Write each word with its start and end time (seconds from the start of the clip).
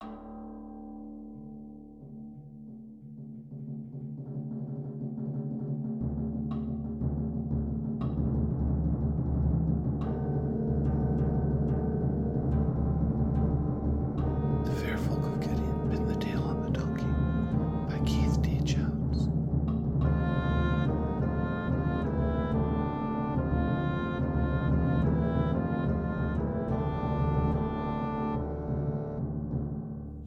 The 0.00 0.33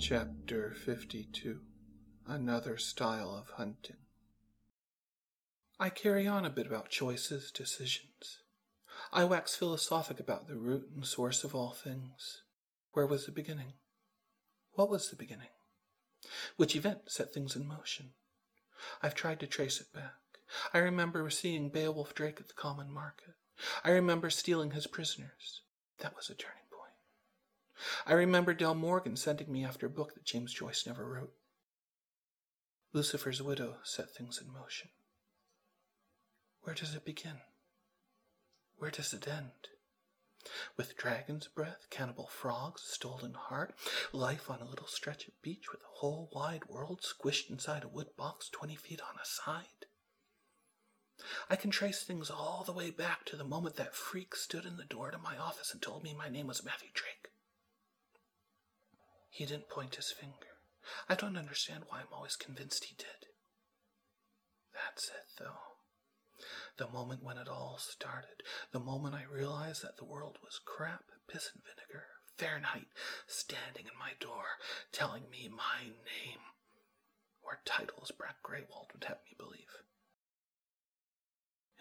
Chapter 0.10 0.74
52 0.86 1.60
Another 2.26 2.78
Style 2.78 3.30
of 3.30 3.50
Hunting. 3.58 3.98
I 5.82 5.90
carry 5.90 6.26
on 6.26 6.46
a 6.46 6.50
bit 6.50 6.66
about 6.66 6.88
choices, 6.88 7.52
decisions. 7.52 8.40
I 9.12 9.26
wax 9.26 9.58
philosophic 9.58 10.22
about 10.22 10.48
the 10.48 10.56
root 10.56 10.88
and 10.96 11.06
source 11.06 11.44
of 11.44 11.54
all 11.54 11.72
things. 11.72 12.44
Where 12.94 13.06
was 13.06 13.26
the 13.26 13.34
beginning? 13.34 13.74
What 14.76 14.90
was 14.90 15.10
the 15.10 15.18
beginning? 15.18 15.50
Which 16.56 16.78
event 16.78 17.00
set 17.08 17.34
things 17.34 17.58
in 17.58 17.68
motion? 17.68 18.12
I've 19.04 19.14
tried 19.14 19.42
to 19.42 19.46
trace 19.46 19.82
it 19.82 19.92
back. 19.94 20.14
I 20.74 20.78
remember 20.78 21.30
seeing 21.30 21.68
Beowulf 21.68 22.16
Drake 22.16 22.40
at 22.40 22.48
the 22.48 22.54
common 22.54 22.90
market. 22.90 23.36
I 23.84 23.90
remember 23.90 24.30
stealing 24.30 24.72
his 24.72 24.88
prisoners. 24.88 25.64
That 26.00 26.16
was 26.16 26.30
a 26.30 26.34
turning. 26.34 26.67
I 28.06 28.14
remember 28.14 28.54
Del 28.54 28.76
Morgan 28.76 29.16
sending 29.16 29.52
me 29.52 29.64
after 29.64 29.86
a 29.86 29.90
book 29.90 30.14
that 30.14 30.26
James 30.26 30.54
Joyce 30.54 30.86
never 30.86 31.06
wrote. 31.06 31.34
Lucifer's 32.94 33.42
widow 33.42 33.78
set 33.84 34.10
things 34.10 34.42
in 34.42 34.52
motion. 34.52 34.90
Where 36.62 36.76
does 36.76 36.96
it 36.96 37.06
begin? 37.06 37.42
Where 38.78 38.92
does 38.92 39.14
it 39.14 39.28
end? 39.28 39.52
With 40.78 40.96
dragon's 40.96 41.48
breath, 41.48 41.88
cannibal 41.90 42.28
frogs, 42.28 42.82
stolen 42.84 43.34
heart, 43.34 43.74
life 44.14 44.50
on 44.50 44.62
a 44.62 44.70
little 44.70 44.88
stretch 44.88 45.28
of 45.28 45.42
beach 45.42 45.72
with 45.72 45.82
the 45.82 45.88
whole 45.96 46.30
wide 46.34 46.66
world 46.70 47.02
squished 47.02 47.50
inside 47.50 47.84
a 47.84 47.88
wood 47.90 48.08
box 48.18 48.50
twenty 48.50 48.76
feet 48.76 49.02
on 49.02 49.16
a 49.22 49.26
side. 49.26 49.86
I 51.50 51.56
can 51.56 51.72
trace 51.72 52.04
things 52.04 52.30
all 52.30 52.64
the 52.66 52.72
way 52.72 52.92
back 52.92 53.26
to 53.26 53.36
the 53.36 53.44
moment 53.44 53.76
that 53.76 53.96
freak 53.96 54.36
stood 54.36 54.66
in 54.66 54.78
the 54.78 54.86
door 54.86 55.12
to 55.12 55.18
my 55.18 55.38
office 55.38 55.74
and 55.74 55.82
told 55.82 56.04
me 56.04 56.14
my 56.14 56.30
name 56.30 56.48
was 56.48 56.64
Matthew 56.64 56.90
Drake. 56.94 57.30
He 59.30 59.46
didn't 59.46 59.70
point 59.70 59.96
his 59.96 60.12
finger. 60.12 60.58
I 61.10 61.16
don't 61.16 61.38
understand 61.38 61.84
why 61.88 62.00
I'm 62.00 62.14
always 62.14 62.36
convinced 62.36 62.86
he 62.86 62.96
did. 62.96 63.30
That's 64.74 65.10
it, 65.10 65.28
though. 65.40 65.78
The 66.78 66.88
moment 66.88 67.24
when 67.24 67.38
it 67.38 67.48
all 67.48 67.78
started, 67.80 68.44
the 68.72 68.80
moment 68.80 69.16
I 69.16 69.24
realized 69.24 69.84
that 69.84 69.98
the 69.98 70.06
world 70.06 70.38
was 70.44 70.60
crap, 70.64 71.06
piss 71.28 71.50
and 71.54 71.64
vinegar, 71.64 72.06
Fahrenheit 72.38 72.88
standing 73.26 73.86
in 73.86 73.98
my 74.00 74.12
door, 74.20 74.46
telling 74.92 75.30
me 75.32 75.50
my 75.50 75.86
name, 75.86 76.40
or 77.42 77.60
titles 77.66 78.12
Brack 78.12 78.44
Greywald 78.44 78.94
would 78.94 79.06
have 79.06 79.18
me 79.26 79.36
believe. 79.38 79.82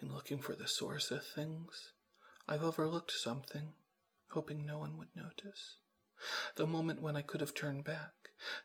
In 0.01 0.11
looking 0.13 0.39
for 0.39 0.55
the 0.55 0.67
source 0.67 1.11
of 1.11 1.23
things, 1.25 1.93
I've 2.47 2.63
overlooked 2.63 3.11
something, 3.11 3.73
hoping 4.29 4.65
no 4.65 4.79
one 4.79 4.97
would 4.97 5.15
notice. 5.15 5.77
The 6.55 6.67
moment 6.67 7.01
when 7.01 7.15
I 7.15 7.21
could 7.21 7.41
have 7.41 7.53
turned 7.53 7.83
back, 7.83 8.13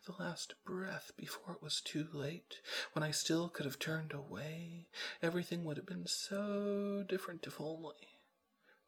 the 0.06 0.14
last 0.22 0.55
breath 0.64 1.12
before 1.17 1.55
it 1.55 1.62
was 1.62 1.81
too 1.81 2.06
late, 2.12 2.61
when 2.92 3.03
I 3.03 3.11
still 3.11 3.48
could 3.48 3.67
have 3.67 3.78
turned 3.78 4.12
away, 4.12 4.89
everything 5.22 5.64
would 5.64 5.77
have 5.77 5.86
been 5.86 6.07
so 6.07 7.05
different 7.08 7.46
if 7.46 7.61
only. 7.61 8.20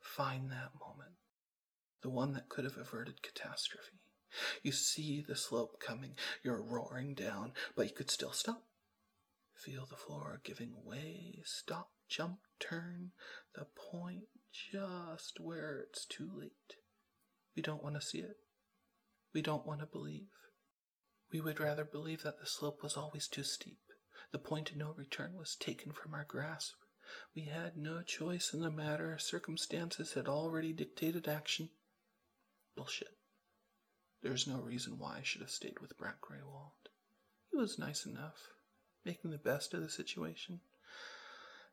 Find 0.00 0.50
that 0.50 0.72
moment, 0.80 1.16
the 2.02 2.10
one 2.10 2.32
that 2.32 2.48
could 2.48 2.64
have 2.64 2.76
averted 2.76 3.22
catastrophe. 3.22 4.00
You 4.62 4.72
see 4.72 5.24
the 5.26 5.36
slope 5.36 5.80
coming, 5.80 6.16
you're 6.42 6.62
roaring 6.62 7.14
down, 7.14 7.52
but 7.76 7.86
you 7.86 7.92
could 7.92 8.10
still 8.10 8.32
stop. 8.32 8.64
Feel 9.54 9.86
the 9.86 9.96
floor 9.96 10.40
giving 10.44 10.74
way, 10.84 11.42
stop, 11.44 11.90
jump, 12.08 12.40
turn, 12.58 13.12
the 13.54 13.66
point 13.90 14.24
just 14.52 15.40
where 15.40 15.78
it's 15.78 16.04
too 16.04 16.30
late. 16.34 16.76
We 17.56 17.62
don't 17.62 17.82
want 17.82 17.94
to 17.94 18.00
see 18.00 18.18
it. 18.18 18.36
We 19.34 19.42
don't 19.42 19.66
want 19.66 19.80
to 19.80 19.86
believe. 19.86 20.28
We 21.32 21.40
would 21.40 21.58
rather 21.58 21.84
believe 21.84 22.22
that 22.22 22.38
the 22.38 22.46
slope 22.46 22.82
was 22.82 22.96
always 22.96 23.26
too 23.26 23.42
steep. 23.42 23.80
The 24.30 24.38
point 24.38 24.70
of 24.70 24.76
no 24.76 24.92
return 24.96 25.34
was 25.36 25.56
taken 25.56 25.92
from 25.92 26.14
our 26.14 26.24
grasp. 26.24 26.74
We 27.34 27.46
had 27.46 27.76
no 27.76 28.02
choice 28.02 28.54
in 28.54 28.60
the 28.60 28.70
matter. 28.70 29.18
Circumstances 29.18 30.12
had 30.12 30.28
already 30.28 30.72
dictated 30.72 31.26
action. 31.26 31.70
Bullshit. 32.76 33.18
There's 34.22 34.46
no 34.46 34.60
reason 34.60 34.98
why 34.98 35.18
I 35.18 35.22
should 35.22 35.40
have 35.40 35.50
stayed 35.50 35.80
with 35.80 35.98
Brack 35.98 36.20
Greywald. 36.22 36.88
He 37.50 37.56
was 37.56 37.78
nice 37.78 38.06
enough, 38.06 38.38
making 39.04 39.32
the 39.32 39.38
best 39.38 39.74
of 39.74 39.82
the 39.82 39.90
situation. 39.90 40.60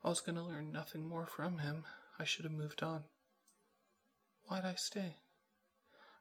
I 0.04 0.10
was 0.10 0.20
going 0.20 0.36
to 0.36 0.44
learn 0.44 0.72
nothing 0.72 1.08
more 1.08 1.28
from 1.28 1.60
him. 1.60 1.86
I 2.20 2.24
should 2.26 2.46
have 2.46 2.52
moved 2.52 2.82
on. 2.82 3.04
Why'd 4.46 4.66
I 4.66 4.74
stay? 4.76 5.18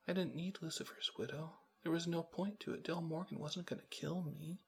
I 0.09 0.13
didn't 0.13 0.35
need 0.35 0.59
Lucifer's 0.61 1.11
widow. 1.19 1.55
There 1.83 1.93
was 1.93 2.07
no 2.07 2.23
point 2.23 2.61
to 2.61 2.75
it. 2.75 2.85
Del 2.85 3.01
Morgan 3.01 3.39
wasn't 3.39 3.67
going 3.67 3.81
to 3.81 3.87
kill 3.87 4.23
me. 4.23 4.59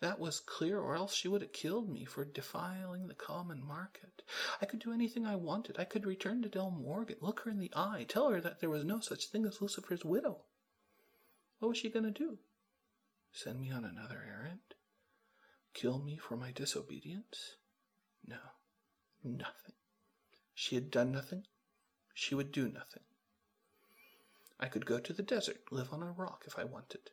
That 0.00 0.18
was 0.18 0.40
clear, 0.40 0.80
or 0.80 0.96
else 0.96 1.14
she 1.14 1.28
would 1.28 1.42
have 1.42 1.52
killed 1.52 1.88
me 1.88 2.04
for 2.04 2.24
defiling 2.24 3.06
the 3.06 3.14
common 3.14 3.64
market. 3.64 4.22
I 4.60 4.66
could 4.66 4.80
do 4.80 4.92
anything 4.92 5.24
I 5.24 5.36
wanted. 5.36 5.78
I 5.78 5.84
could 5.84 6.04
return 6.04 6.42
to 6.42 6.48
Del 6.48 6.70
Morgan, 6.70 7.16
look 7.20 7.40
her 7.40 7.50
in 7.50 7.60
the 7.60 7.72
eye, 7.76 8.06
tell 8.08 8.28
her 8.30 8.40
that 8.40 8.60
there 8.60 8.70
was 8.70 8.84
no 8.84 8.98
such 8.98 9.26
thing 9.26 9.46
as 9.46 9.60
Lucifer's 9.60 10.04
widow. 10.04 10.42
What 11.60 11.68
was 11.68 11.78
she 11.78 11.90
going 11.90 12.04
to 12.04 12.10
do? 12.10 12.38
Send 13.30 13.60
me 13.60 13.70
on 13.70 13.84
another 13.84 14.24
errand? 14.26 14.60
Kill 15.74 16.00
me 16.00 16.16
for 16.16 16.36
my 16.36 16.50
disobedience? 16.50 17.56
No, 18.26 18.38
nothing. 19.22 19.74
She 20.54 20.74
had 20.74 20.90
done 20.90 21.12
nothing. 21.12 21.44
She 22.14 22.34
would 22.34 22.50
do 22.50 22.68
nothing. 22.68 23.04
I 24.60 24.66
could 24.66 24.86
go 24.86 24.98
to 24.98 25.12
the 25.12 25.22
desert, 25.22 25.60
live 25.70 25.92
on 25.92 26.02
a 26.02 26.10
rock 26.10 26.44
if 26.46 26.58
I 26.58 26.64
wanted. 26.64 27.10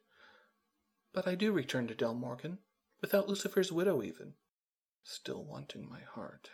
But 1.14 1.28
I 1.28 1.36
do 1.36 1.52
return 1.52 1.88
to 1.88 1.96
Del 1.96 2.14
Morgan, 2.14 2.60
without 3.02 3.30
Lucifer's 3.30 3.72
widow 3.72 4.02
even, 4.02 4.34
still 5.04 5.44
wanting 5.44 5.88
my 5.90 6.02
heart. 6.02 6.50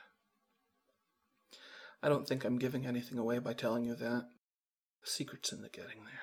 I 2.04 2.10
don't 2.10 2.28
think 2.28 2.44
I'm 2.44 2.58
giving 2.58 2.86
anything 2.86 3.18
away 3.18 3.40
by 3.40 3.54
telling 3.54 3.86
you 3.86 3.96
that. 3.96 4.30
The 5.02 5.10
secret's 5.10 5.52
in 5.52 5.62
the 5.62 5.70
getting 5.70 6.04
there. 6.04 6.22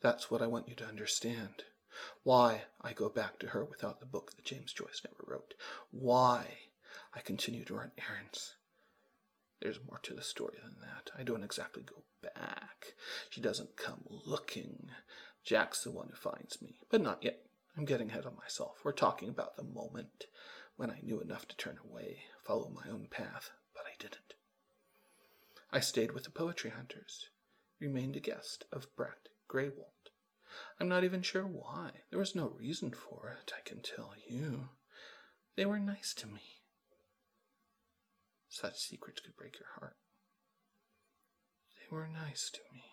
That's 0.00 0.30
what 0.30 0.42
I 0.42 0.46
want 0.46 0.68
you 0.68 0.74
to 0.76 0.86
understand. 0.86 1.64
Why 2.22 2.62
I 2.80 2.92
go 2.92 3.08
back 3.08 3.38
to 3.40 3.48
her 3.48 3.64
without 3.64 4.00
the 4.00 4.06
book 4.06 4.32
that 4.36 4.44
James 4.44 4.72
Joyce 4.72 5.02
never 5.04 5.24
wrote. 5.26 5.54
Why 5.90 6.58
I 7.14 7.20
continue 7.20 7.64
to 7.64 7.74
run 7.74 7.92
errands. 7.98 8.54
There's 9.62 9.78
more 9.88 10.00
to 10.02 10.14
the 10.14 10.22
story 10.22 10.58
than 10.60 10.74
that. 10.80 11.12
I 11.16 11.22
don't 11.22 11.44
exactly 11.44 11.84
go 11.84 12.02
back. 12.20 12.94
She 13.30 13.40
doesn't 13.40 13.76
come 13.76 14.02
looking. 14.08 14.90
Jack's 15.44 15.84
the 15.84 15.92
one 15.92 16.08
who 16.08 16.16
finds 16.16 16.60
me, 16.60 16.80
but 16.90 17.00
not 17.00 17.22
yet. 17.22 17.46
I'm 17.76 17.84
getting 17.84 18.10
ahead 18.10 18.26
of 18.26 18.36
myself. 18.36 18.80
We're 18.84 18.90
talking 18.90 19.28
about 19.28 19.56
the 19.56 19.62
moment 19.62 20.26
when 20.76 20.90
I 20.90 20.98
knew 21.02 21.20
enough 21.20 21.46
to 21.46 21.56
turn 21.56 21.78
away, 21.88 22.24
follow 22.44 22.70
my 22.74 22.90
own 22.90 23.06
path, 23.08 23.50
but 23.72 23.84
I 23.86 23.94
didn't. 24.00 24.34
I 25.70 25.78
stayed 25.78 26.10
with 26.10 26.24
the 26.24 26.30
poetry 26.30 26.70
hunters, 26.70 27.28
remained 27.78 28.16
a 28.16 28.20
guest 28.20 28.64
of 28.72 28.94
Brett 28.96 29.28
Greywald. 29.48 30.10
I'm 30.80 30.88
not 30.88 31.04
even 31.04 31.22
sure 31.22 31.46
why. 31.46 31.90
There 32.10 32.18
was 32.18 32.34
no 32.34 32.48
reason 32.58 32.90
for 32.90 33.38
it, 33.40 33.52
I 33.56 33.60
can 33.66 33.80
tell 33.80 34.14
you. 34.26 34.70
They 35.56 35.66
were 35.66 35.78
nice 35.78 36.14
to 36.14 36.26
me. 36.26 36.61
Such 38.52 38.78
secrets 38.80 39.22
could 39.22 39.34
break 39.34 39.58
your 39.58 39.68
heart. 39.80 39.96
They 41.74 41.96
were 41.96 42.06
nice 42.06 42.50
to 42.50 42.60
me. 42.70 42.84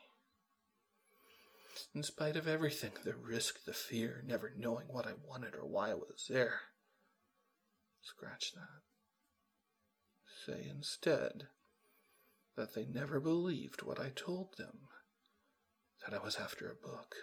In 1.93 2.01
spite 2.01 2.37
of 2.37 2.47
everything 2.47 2.93
the 3.03 3.13
risk, 3.13 3.65
the 3.65 3.73
fear, 3.73 4.23
never 4.25 4.53
knowing 4.57 4.87
what 4.87 5.05
I 5.05 5.11
wanted 5.21 5.55
or 5.55 5.65
why 5.65 5.91
I 5.91 5.95
was 5.95 6.27
there. 6.29 6.61
Scratch 8.01 8.53
that. 8.53 8.83
Say 10.45 10.65
instead 10.69 11.49
that 12.55 12.73
they 12.73 12.85
never 12.85 13.19
believed 13.19 13.81
what 13.81 13.99
I 13.99 14.13
told 14.15 14.55
them 14.57 14.87
that 16.05 16.17
I 16.17 16.23
was 16.23 16.37
after 16.37 16.71
a 16.71 16.87
book. 16.87 17.15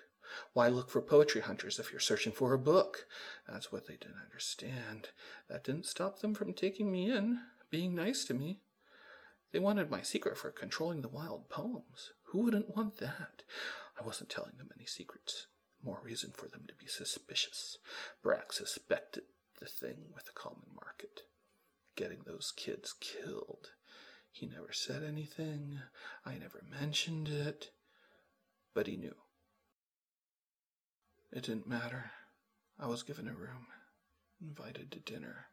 Why 0.53 0.69
look 0.69 0.91
for 0.91 1.00
poetry 1.00 1.41
hunters 1.41 1.79
if 1.79 1.91
you're 1.91 2.00
searching 2.00 2.32
for 2.32 2.53
a 2.53 2.59
book? 2.59 3.06
That's 3.49 3.73
what 3.73 3.87
they 3.87 3.97
didn't 3.97 4.21
understand. 4.23 5.09
That 5.49 5.65
didn't 5.65 5.87
stop 5.87 6.21
them 6.21 6.35
from 6.35 6.53
taking 6.53 6.93
me 6.93 7.11
in, 7.11 7.41
being 7.71 7.95
nice 7.95 8.25
to 8.27 8.35
me. 8.35 8.61
They 9.53 9.59
wanted 9.59 9.91
my 9.91 10.03
secret 10.03 10.37
for 10.37 10.51
controlling 10.51 11.03
the 11.03 11.09
wild 11.09 11.49
poems. 11.49 12.13
Who 12.27 12.41
wouldn't 12.41 12.77
want 12.77 12.99
that? 12.99 13.43
I 14.01 14.05
wasn't 14.05 14.29
telling 14.31 14.57
them 14.59 14.71
any 14.77 14.87
secrets. 14.87 15.47
more 15.83 16.01
reason 16.03 16.33
for 16.35 16.49
them 16.49 16.65
to 16.67 16.75
be 16.75 16.87
suspicious. 16.87 17.79
Brack 18.23 18.53
suspected 18.53 19.25
the 19.61 19.67
thing 19.67 20.07
with 20.15 20.25
the 20.25 20.33
common 20.33 20.67
market. 20.75 21.23
Getting 21.97 22.23
those 22.27 22.53
kids 22.57 22.95
killed. 23.01 23.71
He 24.33 24.47
never 24.47 24.73
said 24.73 25.03
anything. 25.03 25.79
I 26.25 26.35
never 26.35 26.63
mentioned 26.69 27.29
it. 27.29 27.71
But 28.75 28.87
he 28.87 28.97
knew. 28.97 29.15
It 31.33 31.45
didn't 31.45 31.69
matter. 31.69 32.11
I 32.79 32.87
was 32.87 33.03
given 33.03 33.29
a 33.29 33.33
room, 33.33 33.67
invited 34.41 34.91
to 34.93 34.99
dinner, 34.99 35.47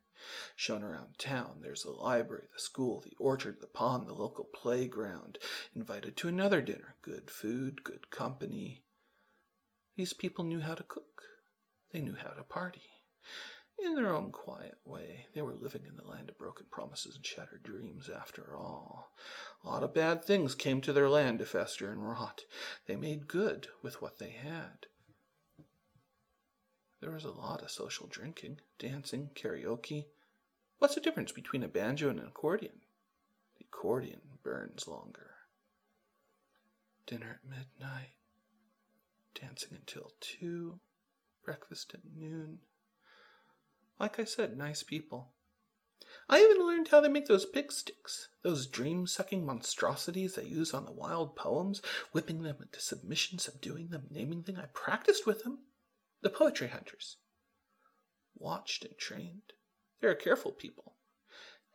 shown 0.56 0.84
around 0.84 1.18
town. 1.18 1.60
There's 1.62 1.84
the 1.84 1.92
library, 1.92 2.48
the 2.54 2.60
school, 2.60 3.02
the 3.02 3.16
orchard, 3.20 3.58
the 3.62 3.68
pond, 3.68 4.08
the 4.08 4.14
local 4.14 4.46
playground. 4.46 5.38
Invited 5.76 6.18
to 6.18 6.28
another 6.28 6.62
dinner. 6.62 6.96
Good 7.02 7.30
food, 7.30 7.84
good 7.84 8.10
company. 8.10 8.84
These 9.96 10.14
people 10.14 10.44
knew 10.44 10.62
how 10.62 10.76
to 10.76 10.84
cook. 10.84 11.24
They 11.92 12.02
knew 12.02 12.16
how 12.16 12.32
to 12.32 12.44
party. 12.44 12.82
In 13.80 13.96
their 13.96 14.14
own 14.14 14.32
quiet 14.32 14.78
way, 14.86 15.26
they 15.34 15.42
were 15.42 15.56
living 15.56 15.86
in 15.86 15.96
the 15.96 16.08
land 16.08 16.30
of 16.30 16.38
broken 16.38 16.68
promises 16.70 17.16
and 17.16 17.26
shattered 17.26 17.64
dreams 17.64 18.10
after 18.10 18.56
all. 18.56 19.12
A 19.64 19.68
lot 19.68 19.84
of 19.84 19.94
bad 19.94 20.24
things 20.24 20.56
came 20.56 20.80
to 20.82 20.94
their 20.94 21.10
land 21.10 21.40
to 21.40 21.46
fester 21.46 21.92
and 21.92 22.08
rot. 22.08 22.46
They 22.86 22.96
made 22.96 23.28
good 23.28 23.68
with 23.82 24.02
what 24.02 24.20
they 24.20 24.30
had. 24.30 24.88
There 27.04 27.12
was 27.12 27.26
a 27.26 27.32
lot 27.32 27.62
of 27.62 27.70
social 27.70 28.08
drinking, 28.08 28.62
dancing, 28.80 29.32
karaoke. 29.36 30.06
What's 30.80 30.96
the 30.96 31.02
difference 31.02 31.34
between 31.34 31.62
a 31.62 31.68
banjo 31.68 32.10
and 32.10 32.18
an 32.18 32.28
accordion? 32.28 32.80
The 33.58 33.66
accordion 33.66 34.22
burns 34.42 34.88
longer. 34.88 35.32
Dinner 37.06 37.42
at 37.44 37.50
midnight, 37.50 38.14
dancing 39.36 39.72
until 39.74 40.14
two, 40.22 40.80
breakfast 41.44 41.94
at 41.94 42.00
noon. 42.16 42.60
Like 44.00 44.18
I 44.18 44.24
said, 44.24 44.56
nice 44.58 44.82
people. 44.82 45.34
I 46.30 46.40
even 46.40 46.66
learned 46.66 46.88
how 46.88 47.02
they 47.02 47.10
make 47.10 47.28
those 47.28 47.46
pig 47.46 47.74
sticks, 47.74 48.30
those 48.44 48.66
dream 48.66 49.08
sucking 49.08 49.46
monstrosities 49.46 50.36
they 50.36 50.46
use 50.46 50.74
on 50.74 50.86
the 50.86 50.94
wild 50.94 51.36
poems, 51.36 51.82
whipping 52.14 52.44
them 52.44 52.56
into 52.62 52.80
submission, 52.80 53.40
subduing 53.40 53.90
them, 53.90 54.08
naming 54.10 54.44
them. 54.44 54.56
I 54.58 54.68
practiced 54.68 55.28
with 55.28 55.44
them 55.44 55.60
the 56.24 56.30
poetry 56.30 56.70
hunters. 56.70 57.18
Watched 58.36 58.86
and 58.86 58.98
trained. 58.98 59.54
They're 60.02 60.12
a 60.12 60.16
careful 60.16 60.52
people. 60.52 60.96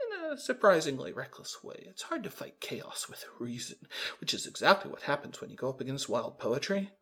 In 0.00 0.32
a 0.32 0.38
surprisingly 0.38 1.12
reckless 1.12 1.62
way. 1.62 1.84
It's 1.88 2.02
hard 2.02 2.24
to 2.24 2.30
fight 2.30 2.60
chaos 2.60 3.08
with 3.08 3.26
reason, 3.38 3.78
which 4.20 4.32
is 4.32 4.46
exactly 4.46 4.90
what 4.90 5.02
happens 5.02 5.40
when 5.40 5.50
you 5.50 5.56
go 5.56 5.68
up 5.68 5.80
against 5.80 6.08
wild 6.08 6.38
poetry. 6.38 6.92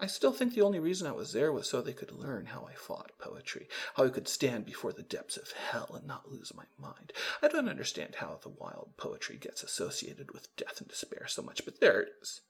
I 0.00 0.06
still 0.06 0.32
think 0.32 0.54
the 0.54 0.62
only 0.62 0.78
reason 0.78 1.08
I 1.08 1.12
was 1.12 1.32
there 1.32 1.52
was 1.52 1.68
so 1.68 1.82
they 1.82 1.92
could 1.92 2.12
learn 2.12 2.46
how 2.46 2.68
I 2.70 2.74
fought 2.74 3.10
poetry, 3.18 3.68
how 3.94 4.04
I 4.04 4.10
could 4.10 4.28
stand 4.28 4.64
before 4.64 4.92
the 4.92 5.02
depths 5.02 5.36
of 5.36 5.50
hell 5.50 5.90
and 5.94 6.06
not 6.06 6.30
lose 6.30 6.52
my 6.54 6.66
mind. 6.78 7.12
I 7.42 7.48
don't 7.48 7.68
understand 7.68 8.16
how 8.16 8.38
the 8.40 8.50
wild 8.50 8.92
poetry 8.96 9.36
gets 9.36 9.64
associated 9.64 10.30
with 10.30 10.54
death 10.56 10.80
and 10.80 10.88
despair 10.88 11.26
so 11.26 11.42
much, 11.42 11.64
but 11.64 11.80
there 11.80 12.00
it 12.02 12.10
is. 12.22 12.42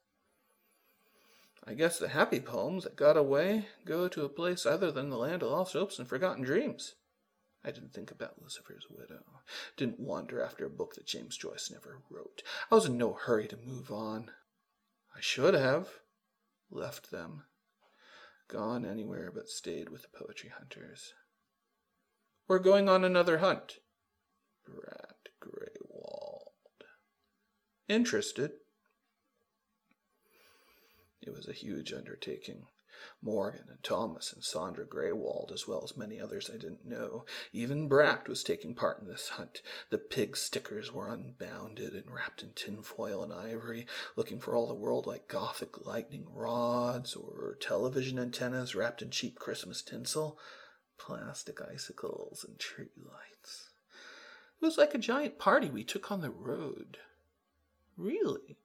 I 1.68 1.74
guess 1.74 1.98
the 1.98 2.08
happy 2.08 2.40
poems 2.40 2.84
that 2.84 2.96
got 2.96 3.18
away 3.18 3.66
go 3.84 4.08
to 4.08 4.24
a 4.24 4.30
place 4.30 4.64
other 4.64 4.90
than 4.90 5.10
the 5.10 5.18
land 5.18 5.42
of 5.42 5.50
lost 5.50 5.74
hopes 5.74 5.98
and 5.98 6.08
forgotten 6.08 6.42
dreams. 6.42 6.94
I 7.62 7.70
didn't 7.72 7.92
think 7.92 8.10
about 8.10 8.40
Lucifer's 8.40 8.86
widow. 8.88 9.22
Didn't 9.76 10.00
wander 10.00 10.42
after 10.42 10.64
a 10.64 10.70
book 10.70 10.94
that 10.94 11.06
James 11.06 11.36
Joyce 11.36 11.70
never 11.70 11.98
wrote. 12.08 12.42
I 12.70 12.76
was 12.76 12.86
in 12.86 12.96
no 12.96 13.12
hurry 13.12 13.46
to 13.48 13.58
move 13.58 13.92
on. 13.92 14.30
I 15.14 15.20
should 15.20 15.52
have 15.52 15.88
left 16.70 17.10
them, 17.10 17.44
gone 18.48 18.86
anywhere 18.86 19.30
but 19.30 19.50
stayed 19.50 19.90
with 19.90 20.02
the 20.02 20.18
poetry 20.18 20.50
hunters. 20.56 21.12
We're 22.46 22.60
going 22.60 22.88
on 22.88 23.04
another 23.04 23.38
hunt. 23.38 23.80
Brack 24.66 25.16
Greywald. 25.42 26.84
Interested? 27.88 28.52
It 31.28 31.36
was 31.36 31.46
a 31.46 31.52
huge 31.52 31.92
undertaking. 31.92 32.68
Morgan 33.20 33.66
and 33.68 33.82
Thomas 33.82 34.32
and 34.32 34.42
Sandra 34.42 34.86
Greywald, 34.86 35.52
as 35.52 35.68
well 35.68 35.82
as 35.84 35.94
many 35.94 36.18
others 36.18 36.48
I 36.48 36.56
didn't 36.56 36.86
know. 36.86 37.26
Even 37.52 37.86
Brack 37.86 38.28
was 38.28 38.42
taking 38.42 38.74
part 38.74 39.00
in 39.02 39.08
this 39.08 39.28
hunt. 39.28 39.60
The 39.90 39.98
pig 39.98 40.38
stickers 40.38 40.90
were 40.90 41.12
unbounded 41.12 41.92
and 41.92 42.10
wrapped 42.10 42.42
in 42.42 42.54
tinfoil 42.54 43.22
and 43.22 43.30
ivory, 43.30 43.86
looking 44.16 44.40
for 44.40 44.56
all 44.56 44.66
the 44.66 44.72
world 44.72 45.06
like 45.06 45.28
Gothic 45.28 45.84
lightning 45.84 46.26
rods 46.32 47.14
or 47.14 47.58
television 47.60 48.18
antennas 48.18 48.74
wrapped 48.74 49.02
in 49.02 49.10
cheap 49.10 49.38
Christmas 49.38 49.82
tinsel, 49.82 50.38
plastic 50.98 51.60
icicles, 51.60 52.42
and 52.42 52.58
tree 52.58 52.88
lights. 52.96 53.68
It 54.62 54.64
was 54.64 54.78
like 54.78 54.94
a 54.94 54.98
giant 54.98 55.38
party 55.38 55.68
we 55.68 55.84
took 55.84 56.10
on 56.10 56.22
the 56.22 56.30
road. 56.30 56.96
Really? 57.98 58.58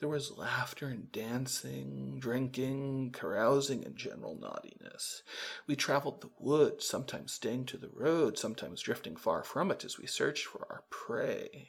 There 0.00 0.08
was 0.08 0.36
laughter 0.36 0.88
and 0.88 1.12
dancing, 1.12 2.18
drinking, 2.18 3.12
carousing, 3.12 3.84
and 3.84 3.96
general 3.96 4.36
naughtiness. 4.36 5.22
We 5.68 5.76
traveled 5.76 6.20
the 6.20 6.30
woods, 6.40 6.88
sometimes 6.88 7.32
staying 7.32 7.66
to 7.66 7.76
the 7.76 7.90
road, 7.92 8.36
sometimes 8.36 8.82
drifting 8.82 9.14
far 9.14 9.44
from 9.44 9.70
it 9.70 9.84
as 9.84 9.96
we 9.96 10.08
searched 10.08 10.44
for 10.44 10.66
our 10.68 10.82
prey. 10.90 11.68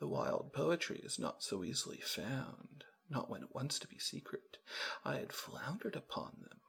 The 0.00 0.06
wild 0.06 0.52
poetry 0.52 1.00
is 1.02 1.18
not 1.18 1.42
so 1.42 1.64
easily 1.64 2.02
found, 2.04 2.84
not 3.08 3.30
when 3.30 3.42
it 3.42 3.54
wants 3.54 3.78
to 3.78 3.88
be 3.88 3.98
secret. 3.98 4.58
I 5.06 5.16
had 5.16 5.32
floundered 5.32 5.96
upon 5.96 6.36
them, 6.42 6.60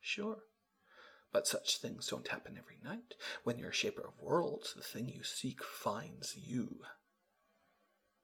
sure. 0.00 0.44
But 1.32 1.48
such 1.48 1.78
things 1.78 2.06
don't 2.06 2.28
happen 2.28 2.56
every 2.56 2.78
night. 2.84 3.14
When 3.42 3.58
you're 3.58 3.70
a 3.70 3.74
shaper 3.74 4.06
of 4.06 4.22
worlds, 4.22 4.74
the 4.74 4.82
thing 4.82 5.08
you 5.08 5.24
seek 5.24 5.64
finds 5.64 6.36
you. 6.36 6.82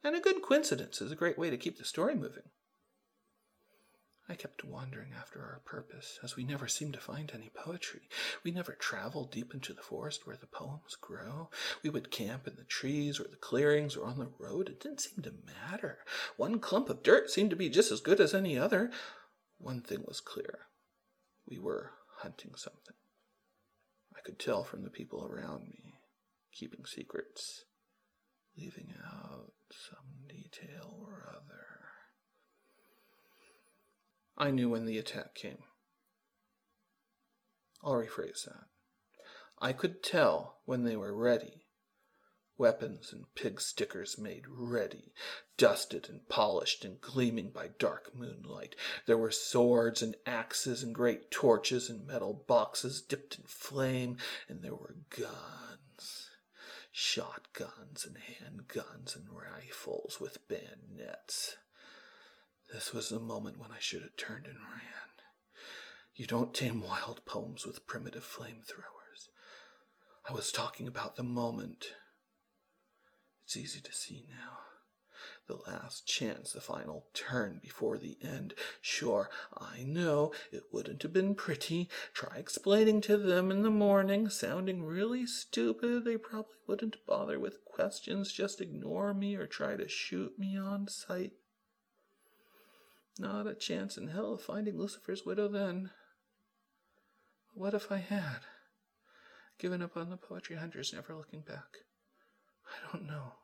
And 0.05 0.15
a 0.15 0.21
good 0.21 0.43
coincidence 0.43 1.01
is 1.01 1.11
a 1.11 1.17
great 1.17 1.39
way 1.39 1.49
to 1.49 1.57
keep 1.57 1.79
the 1.79 1.85
story 1.85 2.15
moving. 2.15 2.51
I 4.29 4.35
kept 4.35 4.65
wandering 4.65 5.13
after 5.19 5.41
our 5.41 5.61
purpose, 5.65 6.19
as 6.23 6.37
we 6.37 6.45
never 6.45 6.69
seemed 6.69 6.95
to 6.95 7.01
find 7.01 7.31
any 7.33 7.51
poetry. 7.55 8.09
We 8.43 8.51
never 8.51 8.73
traveled 8.73 9.33
deep 9.33 9.53
into 9.53 9.73
the 9.73 9.83
forest 9.83 10.27
where 10.27 10.37
the 10.37 10.47
poems 10.47 10.97
grow. 10.99 11.51
We 11.83 11.91
would 11.91 12.11
camp 12.11 12.47
in 12.47 12.57
the 12.57 12.65
trees 12.65 13.19
or 13.19 13.25
the 13.25 13.37
clearings 13.37 13.97
or 13.97 14.07
on 14.07 14.19
the 14.19 14.33
road. 14.39 14.69
It 14.69 14.81
didn't 14.81 15.01
seem 15.01 15.23
to 15.25 15.33
matter. 15.45 15.99
One 16.37 16.59
clump 16.59 16.89
of 16.91 17.03
dirt 17.03 17.31
seemed 17.31 17.51
to 17.51 17.57
be 17.57 17.69
just 17.69 17.93
as 17.93 18.01
good 18.01 18.21
as 18.21 18.35
any 18.35 18.59
other. 18.59 18.91
One 19.59 19.81
thing 19.81 20.05
was 20.07 20.21
clear. 20.21 20.67
We 21.47 21.59
were 21.59 21.93
hunting 22.19 22.53
something. 22.57 22.97
I 24.17 24.21
could 24.21 24.39
tell 24.39 24.65
from 24.65 24.85
the 24.85 24.91
people 24.91 25.27
around 25.27 25.69
me, 25.69 25.95
keeping 26.53 26.87
secrets, 26.87 27.65
leaving 28.57 28.95
out 29.05 29.53
some 29.71 30.27
detail 30.29 31.05
or 31.07 31.29
other. 31.29 31.67
I 34.37 34.51
knew 34.51 34.71
when 34.71 34.87
the 34.87 34.99
attack 34.99 35.35
came. 35.35 35.59
I'll 37.83 37.93
rephrase 37.93 38.45
that. 38.45 38.65
I 39.61 39.73
could 39.73 40.03
tell 40.03 40.59
when 40.65 40.85
they 40.85 40.97
were 40.97 41.15
ready. 41.15 41.67
Weapons 42.57 43.13
and 43.13 43.25
pig 43.35 43.61
stickers 43.61 44.17
made 44.17 44.45
ready, 44.49 45.13
dusted 45.57 46.09
and 46.09 46.29
polished 46.29 46.85
and 46.85 47.01
gleaming 47.01 47.51
by 47.51 47.71
dark 47.79 48.15
moonlight. 48.15 48.77
There 49.07 49.19
were 49.19 49.33
swords 49.33 50.03
and 50.03 50.15
axes 50.25 50.83
and 50.83 50.95
great 50.95 51.33
torches 51.33 51.91
and 51.91 52.07
metal 52.07 52.45
boxes 52.47 53.03
dipped 53.03 53.39
in 53.39 53.45
flame, 53.47 54.19
and 54.49 54.63
there 54.63 54.75
were 54.75 54.97
guns 55.11 55.74
shotguns 56.97 58.07
and 58.07 58.17
handguns 58.17 59.17
and 59.17 59.25
rifles 59.29 60.19
with 60.21 60.47
bayonets. 60.47 61.57
This 62.73 62.95
was 62.95 63.09
the 63.09 63.19
moment 63.19 63.59
when 63.59 63.73
I 63.73 63.81
should 63.81 64.03
have 64.03 64.17
turned 64.17 64.47
and 64.47 64.59
ran. 64.59 65.11
You 66.15 66.29
don't 66.29 66.55
tame 66.55 66.81
wild 66.81 67.23
poems 67.27 67.67
with 67.67 67.89
primitive 67.89 68.23
flamethrowers. 68.23 69.27
I 70.31 70.33
was 70.33 70.53
talking 70.53 70.87
about 70.87 71.17
the 71.17 71.25
moment. 71.25 71.87
It's 73.45 73.57
easy 73.57 73.81
to 73.81 73.93
see 73.93 74.25
now 74.31 74.59
the 75.47 75.59
last 75.67 76.07
chance, 76.07 76.53
the 76.53 76.61
final 76.61 77.07
turn 77.15 77.61
before 77.63 77.99
the 77.99 78.17
end. 78.23 78.55
Sure, 78.81 79.29
I 79.57 79.83
know 79.83 80.33
it 80.53 80.65
wouldn't 80.73 81.03
have 81.03 81.13
been 81.13 81.35
pretty. 81.35 81.89
Try 82.13 82.39
explaining 82.39 83.01
to 83.03 83.17
them 83.17 83.51
in 83.51 83.63
the 83.63 83.71
morning, 83.71 84.29
sounding 84.29 84.85
really 84.85 85.27
stupid. 85.27 86.05
They 86.05 86.17
probably 86.17 86.55
wouldn't 86.67 87.07
bother 87.07 87.39
with 87.39 87.65
questions, 87.65 88.33
just 88.33 88.61
ignore 88.61 89.13
me 89.13 89.37
or 89.37 89.47
try 89.47 89.77
to 89.77 89.89
shoot 89.89 90.39
me 90.39 90.59
on 90.59 90.89
sight. 90.89 91.33
Not 93.19 93.47
a 93.47 93.55
chance 93.55 93.97
in 93.97 94.09
hell 94.09 94.35
of 94.35 94.43
finding 94.43 94.79
Lucifer's 94.79 95.25
widow 95.25 95.49
then. 95.49 95.91
What 97.55 97.75
if 97.75 97.93
I 97.93 97.99
had? 97.99 98.41
Given 99.59 99.83
up 99.83 99.97
on 99.97 100.11
the 100.11 100.17
poetry 100.17 100.57
hunters, 100.57 100.93
never 100.93 101.15
looking 101.15 101.43
back. 101.43 101.79
I 102.67 102.93
don't 102.93 103.07
know. 103.07 103.35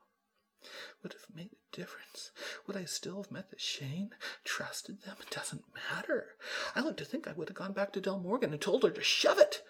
Would 1.03 1.15
have 1.15 1.35
made 1.35 1.51
a 1.53 1.77
difference. 1.77 2.31
Would 2.67 2.77
I 2.77 2.85
still 2.85 3.23
have 3.23 3.31
met 3.31 3.51
the 3.51 3.59
Shane? 3.59 4.11
Trusted 4.45 5.03
them? 5.03 5.17
It 5.21 5.31
doesn't 5.31 5.65
matter. 5.75 6.37
I 6.75 6.81
like 6.81 6.97
to 6.99 7.05
think 7.05 7.27
I 7.27 7.33
would 7.33 7.49
have 7.49 7.57
gone 7.57 7.73
back 7.73 7.93
to 7.95 8.01
Del 8.01 8.21
Morgan 8.21 8.53
and 8.53 8.61
told 8.61 8.83
her 8.83 8.91
to 8.91 9.03
shove 9.03 9.39
it. 9.39 9.63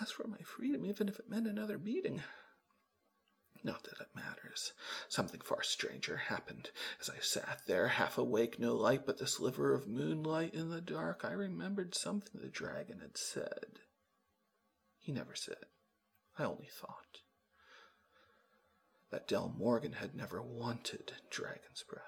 As 0.00 0.10
for 0.10 0.26
my 0.26 0.38
freedom, 0.38 0.86
even 0.86 1.08
if 1.08 1.18
it 1.18 1.28
meant 1.28 1.46
another 1.46 1.78
beating, 1.78 2.22
not 3.64 3.82
that 3.84 4.00
it 4.00 4.14
matters. 4.14 4.72
Something 5.08 5.40
far 5.40 5.62
stranger 5.62 6.16
happened. 6.16 6.70
As 7.00 7.10
I 7.10 7.18
sat 7.20 7.62
there, 7.66 7.88
half 7.88 8.16
awake, 8.16 8.58
no 8.58 8.74
light 8.74 9.04
but 9.04 9.18
the 9.18 9.26
sliver 9.26 9.74
of 9.74 9.88
moonlight 9.88 10.54
in 10.54 10.70
the 10.70 10.80
dark, 10.80 11.22
I 11.24 11.32
remembered 11.32 11.94
something 11.94 12.40
the 12.40 12.48
dragon 12.48 13.00
had 13.00 13.16
said. 13.16 13.80
He 14.98 15.12
never 15.12 15.34
said. 15.34 15.66
I 16.38 16.44
only 16.44 16.68
thought. 16.70 17.22
That 19.10 19.26
Del 19.26 19.54
Morgan 19.56 19.92
had 19.92 20.14
never 20.14 20.42
wanted 20.42 21.12
Dragon's 21.30 21.82
Breath. 21.82 22.02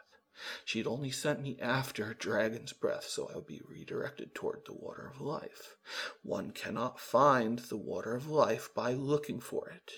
She 0.64 0.78
had 0.78 0.86
only 0.86 1.10
sent 1.10 1.40
me 1.40 1.58
after 1.60 2.14
Dragon's 2.14 2.72
Breath 2.72 3.04
so 3.04 3.28
I 3.28 3.36
would 3.36 3.46
be 3.46 3.62
redirected 3.66 4.34
toward 4.34 4.64
the 4.64 4.74
Water 4.74 5.06
of 5.06 5.20
Life. 5.20 5.76
One 6.22 6.50
cannot 6.50 7.00
find 7.00 7.58
the 7.58 7.76
Water 7.76 8.14
of 8.14 8.28
Life 8.28 8.72
by 8.74 8.92
looking 8.92 9.40
for 9.40 9.68
it. 9.68 9.92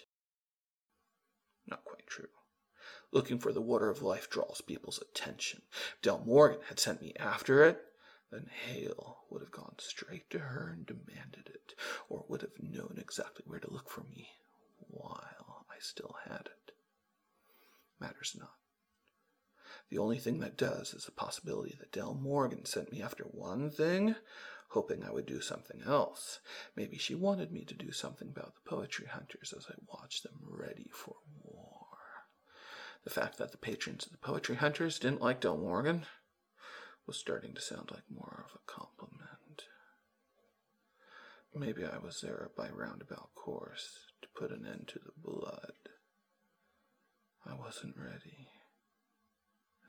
Not 1.66 1.84
quite 1.84 2.06
true. 2.06 2.28
Looking 3.12 3.38
for 3.38 3.52
the 3.52 3.60
water 3.60 3.90
of 3.90 4.00
life 4.02 4.30
draws 4.30 4.62
people's 4.62 4.98
attention. 4.98 5.62
If 5.70 6.02
Del 6.02 6.24
Morgan 6.24 6.60
had 6.68 6.80
sent 6.80 7.02
me 7.02 7.12
after 7.18 7.62
it, 7.64 7.78
then 8.30 8.46
Hale 8.46 9.24
would 9.28 9.42
have 9.42 9.50
gone 9.50 9.74
straight 9.78 10.30
to 10.30 10.38
her 10.38 10.70
and 10.70 10.86
demanded 10.86 11.50
it, 11.52 11.74
or 12.08 12.24
would 12.28 12.40
have 12.40 12.58
known 12.58 12.96
exactly 12.98 13.44
where 13.46 13.60
to 13.60 13.70
look 13.70 13.90
for 13.90 14.02
me 14.04 14.30
while 14.78 15.66
I 15.70 15.78
still 15.78 16.16
had 16.24 16.46
it. 16.46 16.61
Matters 18.02 18.34
not. 18.36 18.56
The 19.88 19.98
only 19.98 20.18
thing 20.18 20.40
that 20.40 20.56
does 20.56 20.92
is 20.92 21.04
the 21.04 21.12
possibility 21.12 21.76
that 21.78 21.92
Del 21.92 22.14
Morgan 22.14 22.64
sent 22.64 22.90
me 22.90 23.00
after 23.00 23.22
one 23.22 23.70
thing, 23.70 24.16
hoping 24.70 25.04
I 25.04 25.12
would 25.12 25.24
do 25.24 25.40
something 25.40 25.82
else. 25.86 26.40
Maybe 26.74 26.98
she 26.98 27.14
wanted 27.14 27.52
me 27.52 27.64
to 27.64 27.74
do 27.74 27.92
something 27.92 28.28
about 28.28 28.54
the 28.56 28.68
poetry 28.68 29.06
hunters 29.06 29.54
as 29.56 29.66
I 29.70 29.74
watched 29.86 30.24
them 30.24 30.40
ready 30.42 30.90
for 30.92 31.14
war. 31.44 31.86
The 33.04 33.10
fact 33.10 33.38
that 33.38 33.52
the 33.52 33.56
patrons 33.56 34.04
of 34.04 34.10
the 34.10 34.18
poetry 34.18 34.56
hunters 34.56 34.98
didn't 34.98 35.22
like 35.22 35.40
Del 35.40 35.58
Morgan 35.58 36.06
was 37.06 37.16
starting 37.16 37.54
to 37.54 37.60
sound 37.60 37.92
like 37.92 38.10
more 38.10 38.44
of 38.48 38.56
a 38.56 38.72
compliment. 38.72 39.62
Maybe 41.54 41.84
I 41.84 41.98
was 41.98 42.20
there 42.20 42.50
by 42.56 42.68
roundabout 42.68 43.32
course 43.36 43.96
to 44.22 44.28
put 44.34 44.50
an 44.50 44.66
end 44.66 44.88
to 44.88 44.98
the 44.98 45.12
blood. 45.16 45.91
I 47.44 47.54
wasn't 47.54 47.96
ready, 47.96 48.48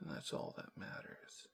and 0.00 0.10
that's 0.10 0.32
all 0.32 0.54
that 0.56 0.76
matters. 0.76 1.46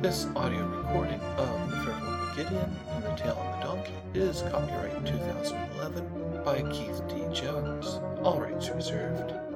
This 0.00 0.26
audio 0.34 0.64
recording 0.66 1.20
of 1.36 1.70
The 1.70 1.76
Farewell 1.78 2.36
Gideon 2.36 2.76
and 2.94 3.04
The 3.04 3.16
Tale 3.16 3.32
of 3.32 3.60
the 3.60 3.66
Donkey 3.66 3.92
is 4.14 4.42
copyright 4.50 5.04
2011 5.04 6.42
by 6.44 6.62
Keith 6.72 7.02
D. 7.08 7.26
Jones. 7.34 8.00
All 8.22 8.40
rights 8.40 8.70
reserved. 8.70 9.47